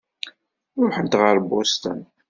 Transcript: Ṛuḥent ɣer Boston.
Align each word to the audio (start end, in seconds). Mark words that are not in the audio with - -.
Ṛuḥent 0.83 1.17
ɣer 1.21 1.35
Boston. 1.49 1.99